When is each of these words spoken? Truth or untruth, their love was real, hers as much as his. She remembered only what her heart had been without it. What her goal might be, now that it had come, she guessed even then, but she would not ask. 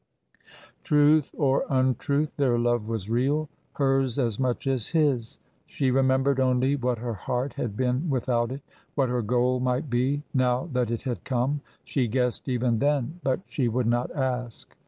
Truth 0.83 1.29
or 1.37 1.63
untruth, 1.69 2.35
their 2.35 2.57
love 2.57 2.87
was 2.87 3.07
real, 3.07 3.49
hers 3.73 4.17
as 4.17 4.39
much 4.39 4.65
as 4.65 4.87
his. 4.87 5.37
She 5.67 5.91
remembered 5.91 6.39
only 6.39 6.75
what 6.75 6.97
her 6.97 7.13
heart 7.13 7.53
had 7.53 7.77
been 7.77 8.09
without 8.09 8.51
it. 8.51 8.63
What 8.95 9.09
her 9.09 9.21
goal 9.21 9.59
might 9.59 9.91
be, 9.91 10.23
now 10.33 10.67
that 10.73 10.89
it 10.89 11.03
had 11.03 11.23
come, 11.23 11.61
she 11.83 12.07
guessed 12.07 12.49
even 12.49 12.79
then, 12.79 13.19
but 13.23 13.41
she 13.45 13.67
would 13.67 13.85
not 13.85 14.09
ask. 14.15 14.75